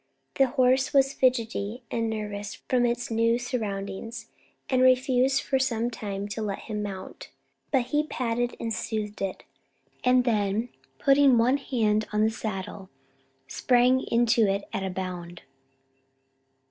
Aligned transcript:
The 0.33 0.47
horse 0.47 0.95
was 0.95 1.13
fidgety 1.13 1.83
and 1.91 2.09
nervous 2.09 2.55
from 2.67 2.87
its 2.87 3.11
new 3.11 3.37
surroundings, 3.37 4.31
and 4.67 4.81
refused 4.81 5.43
for 5.43 5.59
some 5.59 5.91
time 5.91 6.27
to 6.29 6.41
let 6.41 6.61
him 6.61 6.81
mount; 6.81 7.29
but 7.69 7.83
he 7.83 8.07
patted 8.07 8.55
and 8.59 8.73
soothed 8.73 9.21
it, 9.21 9.43
and 10.03 10.23
then 10.23 10.69
putting 10.97 11.37
one 11.37 11.57
hand 11.57 12.07
on 12.11 12.23
the 12.23 12.31
saddle, 12.31 12.89
sprang 13.47 14.01
into 14.11 14.47
it 14.51 14.63
at 14.73 14.81
a 14.81 14.89
bound. 14.89 15.43